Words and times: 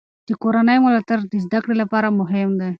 د 0.27 0.29
کورنۍ 0.43 0.77
ملاتړ 0.85 1.19
د 1.31 1.33
زده 1.45 1.59
کړې 1.63 1.75
لپاره 1.81 2.15
مهم 2.19 2.49
دی. 2.59 2.69